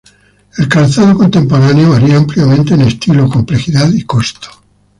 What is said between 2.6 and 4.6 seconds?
en estilo, complejidad y costo.